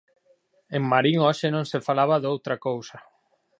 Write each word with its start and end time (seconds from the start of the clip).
En 0.77 0.81
Marín 0.91 1.17
hoxe 1.25 1.47
non 1.55 1.65
se 1.71 1.79
falaba 1.87 2.21
doutra 2.23 2.55
cousa. 2.67 2.97